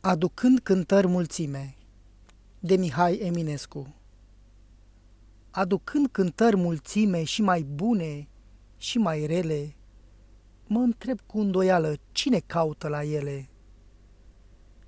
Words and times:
Aducând 0.00 0.58
cântări 0.58 1.06
mulțime 1.06 1.74
de 2.58 2.76
Mihai 2.76 3.14
Eminescu 3.14 3.94
Aducând 5.50 6.08
cântări 6.10 6.56
mulțime 6.56 7.24
și 7.24 7.42
mai 7.42 7.62
bune 7.62 8.28
și 8.76 8.98
mai 8.98 9.26
rele, 9.26 9.76
mă 10.66 10.78
întreb 10.78 11.18
cu 11.26 11.38
îndoială 11.38 11.94
cine 12.12 12.38
caută 12.46 12.88
la 12.88 13.02
ele. 13.02 13.48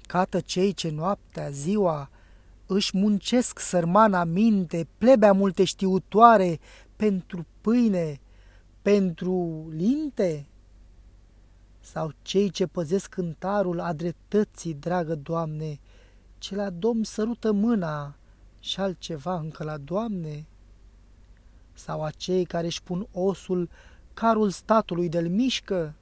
Cată 0.01 0.41
cei 0.41 0.73
ce 0.73 0.91
noaptea, 0.91 1.51
ziua, 1.51 2.11
își 2.67 2.97
muncesc 2.97 3.59
sărmana 3.59 4.25
minte, 4.25 4.87
plebea 4.99 5.33
multe 5.33 5.65
știutoare, 5.65 6.59
pentru 6.97 7.47
pâine, 7.61 8.21
pentru 8.83 9.67
linte? 9.71 10.50
Sau 11.93 12.13
cei 12.23 12.51
ce 12.51 12.67
păzesc 12.67 13.09
cântarul 13.09 13.81
a 13.81 13.93
dreptății, 13.93 14.75
dragă 14.75 15.15
Doamne, 15.15 15.81
ce 16.39 16.55
la 16.55 16.71
Domn 16.71 17.03
sărută 17.05 17.53
mâna 17.53 18.17
și 18.61 18.81
altceva 18.81 19.39
încă 19.39 19.65
la 19.65 19.77
Doamne? 19.77 20.47
Sau 21.73 22.05
acei 22.05 22.45
care 22.45 22.67
își 22.67 22.83
pun 22.83 23.07
osul, 23.13 23.71
carul 24.15 24.51
statului 24.51 25.09
de-l 25.09 25.29
mișcă? 25.29 25.95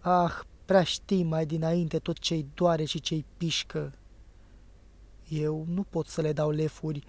Ah, 0.00 0.40
prea 0.64 0.82
știi 0.82 1.22
mai 1.22 1.46
dinainte 1.46 1.98
tot 1.98 2.18
ce-i 2.18 2.46
doare 2.54 2.84
și 2.84 3.00
ce-i 3.00 3.24
pișcă. 3.36 3.92
Eu 5.28 5.64
nu 5.68 5.82
pot 5.82 6.06
să 6.06 6.20
le 6.20 6.32
dau 6.32 6.50
lefuri, 6.50 7.04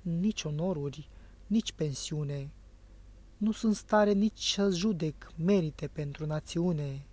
nici 0.00 0.42
onoruri, 0.42 1.08
nici 1.46 1.72
pensiune. 1.72 2.50
Nu 3.36 3.52
sunt 3.52 3.74
stare 3.74 4.12
nici 4.12 4.52
să 4.52 4.70
judec 4.70 5.32
merite 5.36 5.86
pentru 5.86 6.26
națiune 6.26 7.04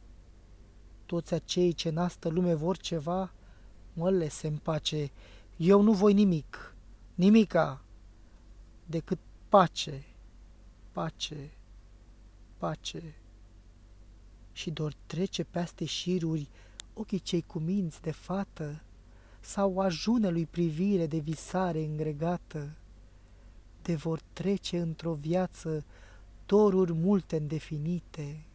toți 1.07 1.33
acei 1.33 1.73
ce 1.73 1.87
în 1.87 1.97
astă 1.97 2.29
lume 2.29 2.53
vor 2.53 2.77
ceva, 2.77 3.31
mă 3.93 4.09
lese 4.09 4.47
în 4.47 4.57
pace, 4.57 5.11
eu 5.57 5.81
nu 5.81 5.93
voi 5.93 6.13
nimic, 6.13 6.75
nimica, 7.15 7.81
decât 8.85 9.19
pace, 9.49 10.05
pace, 10.91 11.51
pace. 12.57 13.15
Și 14.51 14.71
doar 14.71 14.93
trece 15.05 15.43
peste 15.43 15.85
șiruri 15.85 16.49
ochii 16.93 17.19
cei 17.19 17.41
cu 17.41 17.59
minți 17.59 18.01
de 18.01 18.11
fată, 18.11 18.81
sau 19.39 19.79
ajune 19.79 20.29
lui 20.29 20.45
privire 20.45 21.07
de 21.07 21.17
visare 21.17 21.83
îngregată, 21.83 22.75
de 23.81 23.95
vor 23.95 24.19
trece 24.33 24.79
într-o 24.79 25.13
viață 25.13 25.85
doruri 26.45 26.93
multe 26.93 27.37
îndefinite 27.37 28.46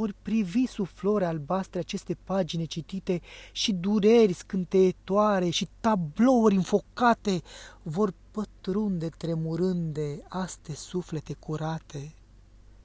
ori 0.00 0.14
privi 0.22 0.66
sub 0.66 0.86
flore 0.86 1.24
albastre 1.24 1.78
aceste 1.78 2.16
pagine 2.24 2.64
citite 2.64 3.20
și 3.52 3.72
dureri 3.72 4.32
scânteitoare 4.32 5.48
și 5.48 5.68
tablouri 5.80 6.54
înfocate 6.54 7.42
vor 7.82 8.12
pătrunde 8.30 9.08
tremurânde 9.08 10.22
aste 10.28 10.74
suflete 10.74 11.32
curate. 11.32 12.14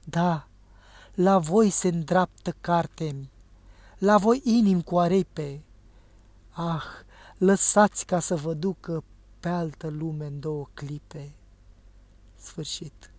Da, 0.04 0.48
la 1.14 1.38
voi 1.38 1.70
se 1.70 1.88
îndreaptă 1.88 2.54
cartemi, 2.60 3.30
la 3.98 4.16
voi 4.16 4.40
inim 4.44 4.80
cu 4.80 4.98
arepe. 4.98 5.64
Ah, 6.50 6.84
lăsați 7.38 8.06
ca 8.06 8.20
să 8.20 8.36
vă 8.36 8.54
ducă 8.54 9.04
pe 9.40 9.48
altă 9.48 9.88
lume 9.88 10.26
în 10.26 10.40
două 10.40 10.68
clipe. 10.74 11.34
Sfârșit. 12.36 13.10